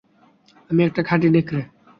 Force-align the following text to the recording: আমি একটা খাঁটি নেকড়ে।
আমি 0.69 0.81
একটা 0.83 1.01
খাঁটি 1.03 1.27
নেকড়ে। 1.29 1.61